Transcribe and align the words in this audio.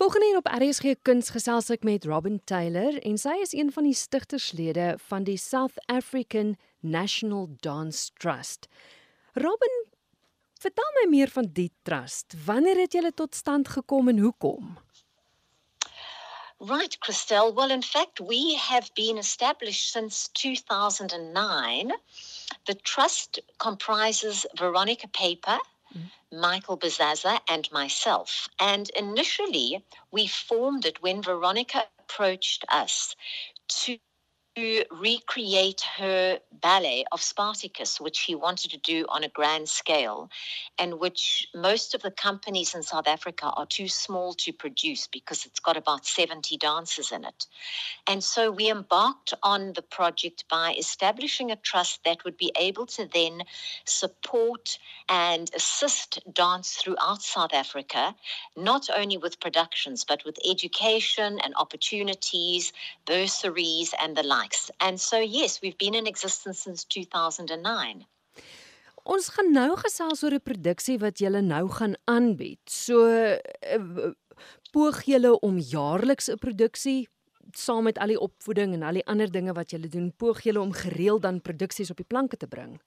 Volgende 0.00 0.26
hier 0.26 0.36
op 0.36 0.48
RSG 0.48 0.94
Kuns 1.02 1.28
gesels 1.28 1.66
ek 1.74 1.82
met 1.84 2.06
Robin 2.08 2.38
Taylor 2.48 2.94
en 3.04 3.18
sy 3.20 3.34
is 3.44 3.50
een 3.52 3.68
van 3.68 3.84
die 3.84 3.92
stigterslede 3.92 4.94
van 5.10 5.26
die 5.26 5.36
South 5.36 5.76
African 5.92 6.54
National 6.80 7.50
Dance 7.60 8.06
Trust. 8.16 8.64
Robin, 9.36 9.74
vertel 10.56 10.88
my 10.96 11.04
meer 11.10 11.28
van 11.28 11.50
die 11.52 11.68
trust. 11.84 12.32
Wanneer 12.46 12.80
het 12.80 12.96
julle 12.96 13.12
tot 13.12 13.36
stand 13.36 13.68
gekom 13.68 14.08
en 14.08 14.24
hoekom? 14.24 14.78
Right, 16.64 16.96
Christelle. 17.04 17.52
Well, 17.52 17.70
in 17.70 17.82
fact, 17.82 18.24
we 18.24 18.56
have 18.56 18.88
been 18.94 19.18
established 19.18 19.92
since 19.92 20.30
2009. 20.32 21.92
The 22.64 22.76
trust 22.76 23.42
comprises 23.58 24.46
Veronica 24.56 25.08
Paper, 25.12 25.60
Michael 26.32 26.78
Bazaza 26.78 27.40
and 27.48 27.70
myself. 27.72 28.48
And 28.60 28.90
initially, 28.90 29.84
we 30.12 30.26
formed 30.28 30.86
it 30.86 31.02
when 31.02 31.22
Veronica 31.22 31.86
approached 32.00 32.64
us 32.68 33.16
to 33.68 33.98
recreate 34.90 35.82
her 35.98 36.40
ballet 36.60 37.04
of 37.12 37.22
Spartacus, 37.22 38.00
which 38.00 38.20
he 38.20 38.34
wanted 38.34 38.70
to 38.70 38.78
do 38.78 39.06
on 39.08 39.24
a 39.24 39.28
grand 39.28 39.68
scale, 39.68 40.30
and 40.78 40.98
which 40.98 41.48
most 41.54 41.94
of 41.94 42.02
the 42.02 42.10
companies 42.10 42.74
in 42.74 42.82
South 42.82 43.06
Africa 43.06 43.46
are 43.56 43.66
too 43.66 43.88
small 43.88 44.32
to 44.34 44.52
produce 44.52 45.06
because 45.06 45.46
it's 45.46 45.60
got 45.60 45.76
about 45.76 46.06
70 46.06 46.56
dancers 46.56 47.12
in 47.12 47.24
it. 47.24 47.46
And 48.06 48.22
so 48.24 48.50
we 48.50 48.70
embarked 48.70 49.34
on 49.42 49.72
the 49.74 49.82
project 49.82 50.44
by 50.48 50.74
establishing 50.78 51.50
a 51.50 51.56
trust 51.56 52.04
that 52.04 52.24
would 52.24 52.36
be 52.36 52.52
able 52.58 52.86
to 52.86 53.06
then 53.12 53.42
support 53.84 54.78
and 55.08 55.50
assist 55.54 56.18
dance 56.32 56.74
throughout 56.74 57.22
South 57.22 57.52
Africa, 57.52 58.14
not 58.56 58.88
only 58.94 59.16
with 59.16 59.40
productions, 59.40 60.04
but 60.04 60.24
with 60.24 60.38
education 60.48 61.38
and 61.44 61.54
opportunities, 61.56 62.72
bursaries, 63.06 63.94
and 64.02 64.16
the 64.16 64.22
likes. 64.22 64.70
And 64.80 65.00
so 65.00 65.18
yes, 65.20 65.60
we've 65.62 65.78
been 65.78 65.94
in 65.94 66.06
existence 66.06 66.49
since 66.54 66.86
2009. 66.86 68.06
Ons 69.02 69.28
gaan 69.28 69.52
nou 69.52 69.76
gesels 69.76 70.22
oor 70.22 70.34
'n 70.36 70.42
produksie 70.44 70.98
wat 70.98 71.18
julle 71.18 71.40
nou 71.40 71.68
gaan 71.68 71.94
aanbied. 72.04 72.60
So 72.68 73.06
uh, 73.06 74.12
poog 74.72 75.02
julle 75.04 75.38
om 75.40 75.58
jaarliks 75.58 76.28
'n 76.28 76.38
produksie 76.38 77.08
saam 77.56 77.84
met 77.84 77.98
al 77.98 78.06
die 78.06 78.20
opvoeding 78.20 78.74
en 78.74 78.82
al 78.82 79.00
die 79.00 79.06
ander 79.06 79.30
dinge 79.30 79.52
wat 79.52 79.70
julle 79.70 79.88
doen, 79.88 80.12
poog 80.16 80.42
julle 80.42 80.60
om 80.60 80.72
gereeld 80.72 81.22
dan 81.22 81.40
produksies 81.40 81.90
op 81.90 81.96
die 81.96 82.06
planke 82.06 82.36
te 82.36 82.46
bring. 82.46 82.80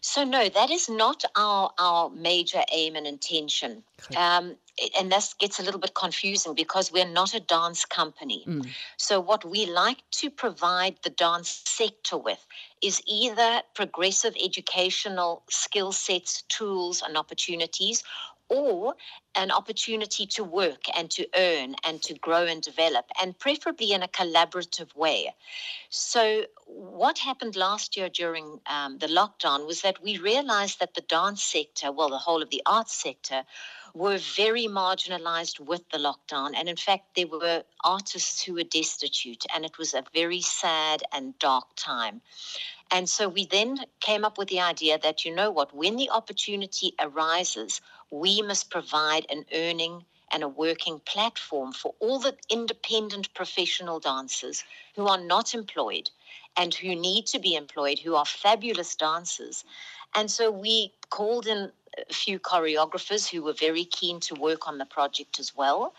So 0.00 0.24
no, 0.24 0.48
that 0.48 0.70
is 0.70 0.88
not 0.88 1.24
our 1.34 1.72
our 1.76 2.10
major 2.10 2.62
aim 2.72 2.96
and 2.96 3.06
intention. 3.06 3.84
Um, 4.16 4.56
and 4.98 5.10
this 5.10 5.34
gets 5.34 5.58
a 5.58 5.62
little 5.62 5.80
bit 5.80 5.94
confusing 5.94 6.54
because 6.54 6.92
we're 6.92 7.08
not 7.08 7.34
a 7.34 7.40
dance 7.40 7.84
company. 7.84 8.44
Mm. 8.46 8.68
So 8.96 9.20
what 9.20 9.44
we 9.44 9.66
like 9.66 9.98
to 10.12 10.30
provide 10.30 10.96
the 11.02 11.10
dance 11.10 11.62
sector 11.66 12.16
with 12.16 12.44
is 12.82 13.02
either 13.06 13.62
progressive 13.74 14.34
educational 14.42 15.42
skill 15.50 15.92
sets, 15.92 16.42
tools, 16.42 17.02
and 17.04 17.16
opportunities, 17.16 18.02
or 18.48 18.94
an 19.34 19.50
opportunity 19.50 20.26
to 20.26 20.42
work 20.42 20.84
and 20.96 21.10
to 21.10 21.28
earn 21.36 21.76
and 21.84 22.02
to 22.02 22.14
grow 22.14 22.44
and 22.44 22.62
develop, 22.62 23.06
and 23.20 23.38
preferably 23.38 23.92
in 23.92 24.02
a 24.02 24.08
collaborative 24.08 24.94
way. 24.96 25.32
So, 25.90 26.44
what 26.66 27.18
happened 27.18 27.56
last 27.56 27.96
year 27.96 28.08
during 28.08 28.60
um, 28.66 28.98
the 28.98 29.06
lockdown 29.06 29.66
was 29.66 29.82
that 29.82 30.02
we 30.02 30.18
realized 30.18 30.80
that 30.80 30.94
the 30.94 31.00
dance 31.02 31.42
sector, 31.42 31.92
well, 31.92 32.10
the 32.10 32.18
whole 32.18 32.42
of 32.42 32.50
the 32.50 32.62
arts 32.66 32.94
sector, 32.94 33.44
were 33.94 34.18
very 34.18 34.66
marginalized 34.66 35.60
with 35.60 35.88
the 35.90 35.98
lockdown. 35.98 36.52
And 36.54 36.68
in 36.68 36.76
fact, 36.76 37.16
there 37.16 37.26
were 37.26 37.64
artists 37.82 38.42
who 38.42 38.54
were 38.54 38.62
destitute, 38.62 39.44
and 39.54 39.64
it 39.64 39.78
was 39.78 39.94
a 39.94 40.04
very 40.14 40.40
sad 40.40 41.02
and 41.12 41.38
dark 41.38 41.66
time. 41.76 42.20
And 42.90 43.08
so 43.08 43.28
we 43.28 43.44
then 43.46 43.78
came 44.00 44.24
up 44.24 44.38
with 44.38 44.48
the 44.48 44.60
idea 44.60 44.98
that, 44.98 45.24
you 45.24 45.34
know 45.34 45.50
what, 45.50 45.74
when 45.74 45.96
the 45.96 46.10
opportunity 46.10 46.94
arises, 46.98 47.80
we 48.10 48.42
must 48.42 48.70
provide 48.70 49.26
an 49.30 49.44
earning 49.54 50.04
and 50.32 50.42
a 50.42 50.48
working 50.48 51.00
platform 51.00 51.72
for 51.72 51.94
all 52.00 52.18
the 52.18 52.36
independent 52.50 53.32
professional 53.34 53.98
dancers 54.00 54.64
who 54.94 55.06
are 55.06 55.20
not 55.20 55.54
employed 55.54 56.10
and 56.56 56.74
who 56.74 56.94
need 56.94 57.26
to 57.26 57.38
be 57.38 57.54
employed, 57.54 57.98
who 57.98 58.14
are 58.14 58.26
fabulous 58.26 58.94
dancers. 58.94 59.64
And 60.14 60.30
so 60.30 60.50
we 60.50 60.92
called 61.10 61.46
in 61.46 61.70
a 62.08 62.12
few 62.12 62.38
choreographers 62.38 63.28
who 63.28 63.42
were 63.42 63.52
very 63.52 63.84
keen 63.84 64.20
to 64.20 64.34
work 64.34 64.68
on 64.68 64.78
the 64.78 64.86
project 64.86 65.38
as 65.38 65.56
well. 65.56 65.94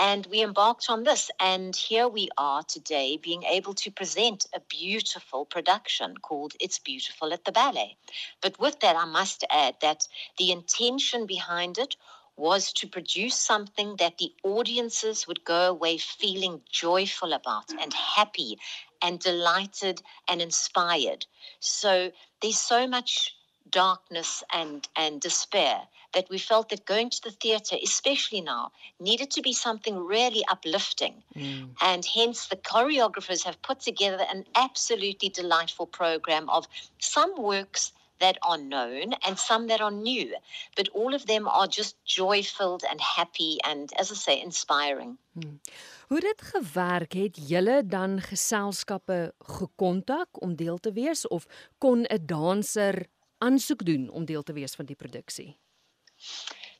And 0.00 0.26
we 0.26 0.42
embarked 0.42 0.88
on 0.88 1.02
this. 1.02 1.28
And 1.40 1.74
here 1.74 2.06
we 2.06 2.28
are 2.38 2.62
today 2.62 3.16
being 3.16 3.42
able 3.42 3.74
to 3.74 3.90
present 3.90 4.46
a 4.54 4.60
beautiful 4.60 5.44
production 5.44 6.16
called 6.18 6.52
It's 6.60 6.78
Beautiful 6.78 7.32
at 7.32 7.44
the 7.44 7.52
Ballet. 7.52 7.96
But 8.40 8.60
with 8.60 8.78
that, 8.80 8.96
I 8.96 9.06
must 9.06 9.44
add 9.50 9.74
that 9.82 10.06
the 10.38 10.52
intention 10.52 11.26
behind 11.26 11.78
it 11.78 11.96
was 12.36 12.72
to 12.74 12.86
produce 12.86 13.34
something 13.34 13.96
that 13.96 14.18
the 14.18 14.32
audiences 14.44 15.26
would 15.26 15.44
go 15.44 15.68
away 15.68 15.98
feeling 15.98 16.62
joyful 16.70 17.32
about 17.32 17.68
and 17.80 17.92
happy 17.92 18.56
and 19.02 19.18
delighted 19.18 20.00
and 20.28 20.40
inspired. 20.40 21.26
So 21.58 22.12
there's 22.40 22.58
so 22.58 22.86
much 22.86 23.34
darkness 23.70 24.42
and, 24.52 24.88
and 24.96 25.20
despair 25.20 25.80
that 26.14 26.28
we 26.30 26.38
felt 26.38 26.68
that 26.70 26.86
going 26.86 27.10
to 27.10 27.22
the 27.22 27.30
theatre, 27.30 27.76
especially 27.82 28.40
now, 28.40 28.72
needed 28.98 29.30
to 29.30 29.42
be 29.42 29.52
something 29.52 29.98
really 29.98 30.42
uplifting. 30.50 31.22
Mm. 31.36 31.70
And 31.82 32.04
hence, 32.04 32.46
the 32.46 32.56
choreographers 32.56 33.44
have 33.44 33.60
put 33.62 33.80
together 33.80 34.24
an 34.30 34.44
absolutely 34.54 35.28
delightful 35.28 35.86
program 35.86 36.48
of 36.48 36.66
some 36.98 37.34
works 37.36 37.92
that 38.20 38.36
are 38.42 38.58
known 38.58 39.14
and 39.26 39.38
some 39.38 39.66
that 39.68 39.80
are 39.80 39.92
new. 39.92 40.34
But 40.76 40.88
all 40.88 41.14
of 41.14 41.26
them 41.26 41.46
are 41.48 41.66
just 41.66 41.96
joy 42.04 42.42
filled 42.42 42.82
and 42.90 43.00
happy 43.00 43.58
and, 43.64 43.92
as 43.98 44.10
I 44.10 44.14
say, 44.14 44.42
inspiring. 44.42 45.18
Hmm. 45.34 45.60
Hoe 46.08 46.20
dit 46.20 46.42
gewerk 46.42 47.12
het 47.12 47.36
julle 47.48 47.82
dan 47.86 48.20
geselskappe 48.20 49.34
gekontak 49.38 50.42
om 50.42 50.56
deel 50.56 50.78
te 50.78 50.92
wees 50.92 51.26
of 51.28 51.46
kon 51.78 52.06
'n 52.08 52.26
danser 52.26 53.06
aansoek 53.38 53.84
doen 53.84 54.08
om 54.08 54.24
deel 54.24 54.42
te 54.42 54.52
wees 54.52 54.74
van 54.74 54.86
die 54.86 54.96
produksie? 54.96 55.58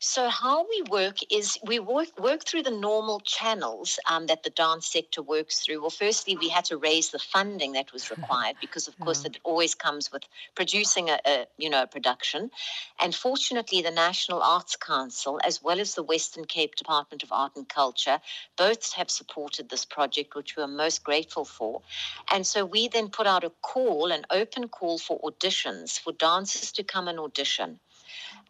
So 0.01 0.29
how 0.29 0.65
we 0.69 0.83
work 0.91 1.17
is 1.29 1.59
we 1.67 1.81
work 1.81 2.17
work 2.21 2.45
through 2.45 2.63
the 2.63 2.71
normal 2.71 3.19
channels 3.19 3.99
um, 4.09 4.27
that 4.27 4.45
the 4.45 4.51
dance 4.51 4.87
sector 4.87 5.23
works 5.23 5.59
through. 5.59 5.81
Well, 5.81 5.91
firstly, 5.91 6.37
we 6.37 6.49
had 6.49 6.65
to 6.67 6.77
raise 6.77 7.11
the 7.11 7.19
funding 7.19 7.73
that 7.73 7.93
was 7.93 8.09
required 8.17 8.55
because, 8.61 8.87
of 8.87 8.97
course, 9.01 9.25
yeah. 9.25 9.31
it 9.31 9.39
always 9.43 9.75
comes 9.75 10.13
with 10.13 10.23
producing 10.55 11.11
a, 11.11 11.19
a, 11.27 11.47
you 11.57 11.69
know 11.69 11.83
a 11.83 11.89
production. 11.89 12.53
And 13.01 13.13
fortunately, 13.13 13.83
the 13.83 13.91
National 13.91 14.41
Arts 14.41 14.77
Council, 14.77 15.41
as 15.43 15.61
well 15.65 15.81
as 15.81 15.97
the 15.97 16.05
Western 16.05 16.45
Cape 16.45 16.77
Department 16.77 17.25
of 17.25 17.33
Art 17.33 17.57
and 17.57 17.69
Culture, 17.69 18.21
both 18.57 18.93
have 18.93 19.11
supported 19.11 19.69
this 19.69 19.85
project, 19.85 20.37
which 20.37 20.55
we 20.57 20.63
are 20.63 20.69
most 20.69 21.03
grateful 21.03 21.45
for. 21.45 21.83
And 22.31 22.47
so 22.47 22.65
we 22.65 22.87
then 22.87 23.09
put 23.09 23.27
out 23.27 23.43
a 23.43 23.51
call, 23.63 24.13
an 24.13 24.27
open 24.31 24.69
call 24.69 24.99
for 24.99 25.21
auditions 25.23 25.99
for 25.99 26.13
dancers 26.13 26.71
to 26.73 26.85
come 26.85 27.09
and 27.09 27.19
audition. 27.19 27.81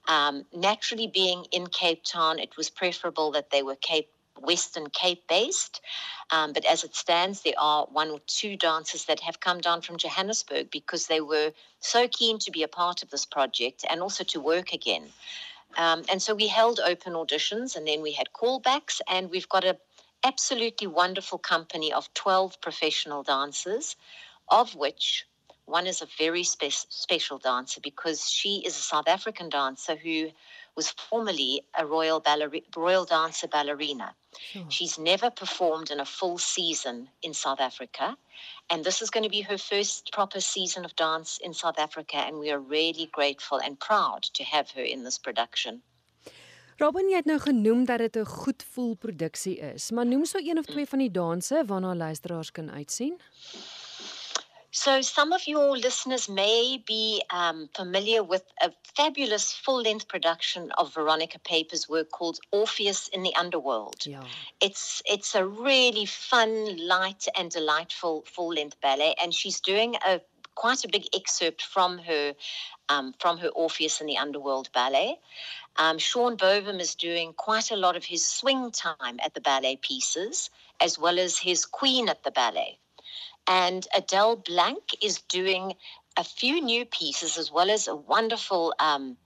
Um, 0.09 0.45
naturally, 0.55 1.07
being 1.07 1.45
in 1.53 1.67
Cape 1.67 2.03
Town, 2.03 2.39
it 2.39 2.57
was 2.57 2.71
preferable 2.71 3.31
that 3.33 3.51
they 3.51 3.63
were 3.63 3.77
Cape 3.77 4.09
Western 4.41 4.89
Cape 4.91 5.27
based. 5.29 5.81
Um, 6.31 6.53
but 6.53 6.65
as 6.65 6.85
it 6.85 6.95
stands, 6.95 7.43
there 7.43 7.59
are 7.59 7.87
one 7.87 8.11
or 8.11 8.21
two 8.27 8.57
dancers 8.57 9.05
that 9.07 9.21
have 9.21 9.41
come 9.41 9.61
down 9.61 9.83
from 9.83 9.97
Johannesburg 9.97 10.71
because 10.71 11.07
they 11.07 11.21
were 11.21 11.53
so 11.81 12.09
keen 12.09 12.39
to 12.41 12.51
be 12.51 12.63
a 12.63 12.69
part 12.69 13.03
of 13.03 13.11
this 13.11 13.27
project 13.27 13.85
and 13.89 14.01
also 14.01 14.25
to 14.25 14.41
work 14.41 14.73
again. 14.73 15.05
Um, 15.77 16.05
and 16.11 16.23
so 16.23 16.35
we 16.35 16.49
held 16.49 16.81
open 16.81 17.13
auditions 17.13 17.77
and 17.77 17.87
then 17.87 18.01
we 18.01 18.13
had 18.13 18.29
callbacks, 18.33 19.01
and 19.09 19.31
we've 19.31 19.49
got 19.49 19.65
a 19.65 19.79
absolutely 20.25 20.87
wonderful 20.87 21.39
company 21.39 21.93
of 21.93 22.13
12 22.15 22.61
professional 22.61 23.23
dancers, 23.23 23.97
of 24.49 24.75
which 24.75 25.27
one 25.69 25.87
is 25.87 26.03
a 26.03 26.09
very 26.19 26.45
spe- 26.45 26.87
special 26.89 27.39
dancer 27.39 27.81
because 27.81 28.31
she 28.31 28.63
is 28.67 28.77
a 28.77 28.83
South 28.83 29.09
African 29.09 29.49
dancer 29.49 29.97
who 29.97 30.31
was 30.75 30.91
formerly 31.11 31.63
a 31.79 31.85
royal 31.85 32.21
balleri- 32.21 32.65
royal 32.77 33.05
dancer 33.05 33.49
ballerina. 33.49 34.15
Sure. 34.53 34.65
She's 34.69 34.99
never 34.99 35.31
performed 35.31 35.91
in 35.91 36.01
a 36.01 36.05
full 36.05 36.39
season 36.39 37.09
in 37.23 37.35
South 37.35 37.61
Africa, 37.61 38.17
and 38.71 38.85
this 38.85 39.03
is 39.03 39.11
going 39.11 39.25
to 39.25 39.31
be 39.31 39.43
her 39.43 39.59
first 39.59 40.13
proper 40.13 40.41
season 40.41 40.85
of 40.85 40.95
dance 40.97 41.39
in 41.43 41.53
South 41.53 41.79
Africa, 41.79 42.17
and 42.17 42.39
we 42.39 42.51
are 42.51 42.61
really 42.61 43.09
grateful 43.13 43.59
and 43.59 43.79
proud 43.79 44.23
to 44.35 44.45
have 44.45 44.71
her 44.71 44.83
in 44.83 45.05
this 45.05 45.19
production. 45.19 45.83
Robin, 46.79 47.09
jy 47.11 47.19
het 47.19 47.27
nou 47.27 47.41
genoem 47.43 47.85
dat 47.85 47.99
dit 47.99 48.17
'n 48.17 48.25
goed 48.25 48.65
voel 48.73 48.95
produksie 48.95 49.59
is, 49.59 49.91
maar 49.91 50.07
noem 50.07 50.25
so 50.25 50.39
een 50.39 50.59
of 50.59 50.65
twee 50.65 50.87
van 50.87 50.99
die 50.99 51.11
danse 51.11 51.65
waarna 51.67 51.95
luisteraars 51.95 52.51
kan 52.51 52.71
uitsien. 52.71 53.21
So, 54.71 55.01
some 55.01 55.33
of 55.33 55.47
your 55.47 55.79
listeners 55.79 56.29
may 56.29 56.83
be 56.87 57.23
um, 57.31 57.71
familiar 57.75 58.23
with 58.23 58.45
a 58.61 58.71
fabulous 58.95 59.53
full 59.53 59.81
length 59.81 60.09
production 60.09 60.71
of 60.73 60.93
Veronica 60.93 61.39
Paeper's 61.39 61.89
work 61.89 62.11
called 62.11 62.39
Orpheus 62.53 63.09
in 63.09 63.23
the 63.23 63.35
Underworld. 63.35 64.07
Ja. 64.07 64.21
It's, 64.61 65.03
it's 65.07 65.35
a 65.35 65.47
really 65.47 66.05
fun, 66.05 66.77
light, 66.87 67.27
and 67.35 67.51
delightful 67.51 68.25
full 68.27 68.53
length 68.53 68.79
ballet, 68.83 69.15
and 69.23 69.33
she's 69.33 69.61
doing 69.61 69.97
a 70.07 70.21
quite 70.55 70.85
a 70.85 70.89
big 70.89 71.07
excerpt 71.15 71.63
from 71.63 71.99
her 71.99 72.35
um, 72.89 73.15
from 73.21 73.39
her 73.39 73.49
Orpheus 73.49 74.01
in 74.01 74.07
the 74.07 74.19
Underworld 74.19 74.71
ballet. 74.73 75.19
Um, 75.77 75.99
Sean 75.99 76.37
Bovim 76.37 76.81
is 76.81 76.95
doing 76.95 77.33
quite 77.33 77.71
a 77.71 77.77
lot 77.77 77.97
of 77.97 78.05
his 78.05 78.27
swing 78.27 78.73
time 78.73 79.21
at 79.25 79.35
the 79.35 79.41
ballet 79.41 79.77
pieces, 79.77 80.51
as 80.81 80.99
well 80.99 81.19
as 81.19 81.39
his 81.39 81.65
Queen 81.65 82.09
at 82.09 82.25
the 82.25 82.33
ballet. 82.33 82.79
And 83.49 83.89
Adele 83.97 84.37
Blank 84.37 84.95
is 85.03 85.23
doing 85.23 85.75
a 86.17 86.25
few 86.25 86.61
new 86.61 86.85
pieces, 86.85 87.39
as 87.39 87.51
well 87.51 87.71
as 87.71 87.89
a 87.89 87.97
wonderful 87.97 88.75
um, 88.79 89.17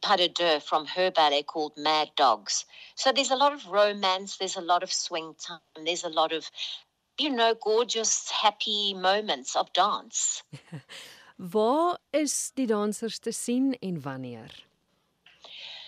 pas 0.00 0.16
de 0.16 0.28
deux 0.28 0.60
from 0.60 0.86
her 0.86 1.10
ballet 1.10 1.42
called 1.42 1.72
Mad 1.76 2.10
Dogs. 2.16 2.64
So 2.94 3.12
there's 3.12 3.30
a 3.30 3.36
lot 3.36 3.52
of 3.52 3.66
romance, 3.66 4.36
there's 4.36 4.56
a 4.56 4.60
lot 4.60 4.82
of 4.82 4.92
swing 4.92 5.34
time, 5.38 5.84
there's 5.84 6.04
a 6.04 6.08
lot 6.08 6.32
of, 6.32 6.50
you 7.18 7.30
know, 7.30 7.54
gorgeous, 7.54 8.30
happy 8.30 8.94
moments 8.94 9.56
of 9.56 9.72
dance. 9.72 10.42
Waar 11.36 11.98
is 12.12 12.52
die 12.54 12.66
dansers 12.66 13.18
te 13.18 13.32
sien 13.32 13.74
en 13.82 14.00
wanneer? 14.02 14.50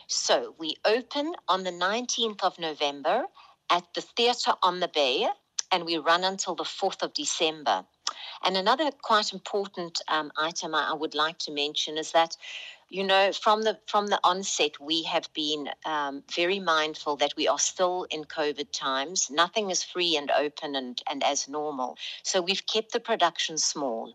So 0.09 0.55
we 0.59 0.77
open 0.85 1.35
on 1.49 1.63
the 1.63 1.71
19th 1.71 2.43
of 2.43 2.59
November 2.59 3.27
at 3.71 3.85
the 3.95 4.01
Theatre 4.01 4.55
on 4.63 4.81
the 4.81 4.89
Bay, 4.89 5.29
and 5.73 5.85
we 5.85 5.99
run 5.99 6.25
until 6.25 6.55
the 6.55 6.65
4th 6.65 7.03
of 7.03 7.15
December. 7.15 7.85
And 8.45 8.57
another 8.57 8.91
quite 9.03 9.33
important 9.33 10.01
um, 10.09 10.31
item 10.37 10.75
I, 10.75 10.91
I 10.91 10.95
would 10.95 11.15
like 11.15 11.39
to 11.39 11.53
mention 11.53 11.99
is 11.99 12.13
that, 12.13 12.37
you 12.89 13.03
know, 13.03 13.33
from 13.33 13.63
the 13.63 13.79
from 13.87 14.07
the 14.07 14.21
onset, 14.23 14.81
we 14.81 15.03
have 15.05 15.33
been 15.33 15.71
um, 15.85 16.23
very 16.33 16.61
mindful 16.61 17.17
that 17.17 17.35
we 17.37 17.49
are 17.49 17.59
still 17.59 18.07
in 18.11 18.25
COVID 18.25 18.69
times. 18.73 19.31
Nothing 19.31 19.71
is 19.71 19.83
free 19.83 20.17
and 20.17 20.31
open 20.31 20.77
and, 20.77 21.03
and 21.11 21.25
as 21.25 21.49
normal. 21.49 21.97
So 22.23 22.41
we've 22.41 22.67
kept 22.67 22.93
the 22.93 23.01
production 23.01 23.59
small. 23.59 24.15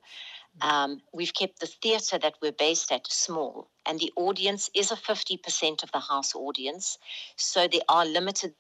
Um, 0.59 1.01
we've 1.13 1.33
kept 1.33 1.59
the 1.59 1.67
theatre 1.67 2.19
that 2.19 2.35
we're 2.41 2.51
based 2.51 2.91
at 2.91 3.07
small, 3.07 3.69
and 3.85 3.99
the 3.99 4.11
audience 4.17 4.69
is 4.75 4.91
a 4.91 4.97
50% 4.97 5.81
of 5.81 5.91
the 5.91 5.99
house 5.99 6.35
audience. 6.35 6.97
So 7.37 7.67
there 7.67 7.81
are 7.87 8.05
limited 8.05 8.53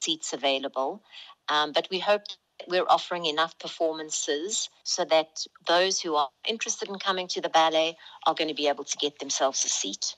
seats 0.00 0.32
available. 0.32 1.02
Um, 1.48 1.72
but 1.72 1.88
we 1.90 1.98
hope 1.98 2.22
we're 2.68 2.86
offering 2.88 3.26
enough 3.26 3.58
performances 3.58 4.68
so 4.84 5.04
that 5.06 5.44
those 5.66 6.00
who 6.00 6.16
are 6.16 6.28
interested 6.48 6.88
in 6.88 6.98
coming 6.98 7.28
to 7.28 7.40
the 7.40 7.48
ballet 7.48 7.96
are 8.26 8.34
going 8.34 8.48
to 8.48 8.54
be 8.54 8.68
able 8.68 8.84
to 8.84 8.96
get 8.98 9.18
themselves 9.18 9.64
a 9.64 9.68
seat. 9.68 10.16